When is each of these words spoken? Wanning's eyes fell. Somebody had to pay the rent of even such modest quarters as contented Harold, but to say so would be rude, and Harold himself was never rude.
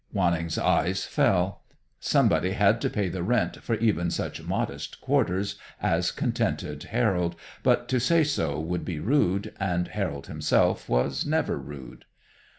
Wanning's 0.11 0.57
eyes 0.57 1.05
fell. 1.05 1.61
Somebody 1.99 2.53
had 2.53 2.81
to 2.81 2.89
pay 2.89 3.07
the 3.07 3.21
rent 3.21 3.55
of 3.55 3.69
even 3.79 4.09
such 4.09 4.41
modest 4.41 4.99
quarters 4.99 5.59
as 5.79 6.09
contented 6.11 6.81
Harold, 6.85 7.35
but 7.61 7.87
to 7.89 7.99
say 7.99 8.23
so 8.23 8.59
would 8.59 8.83
be 8.83 8.99
rude, 8.99 9.53
and 9.59 9.89
Harold 9.89 10.25
himself 10.25 10.89
was 10.89 11.23
never 11.23 11.55
rude. 11.55 12.05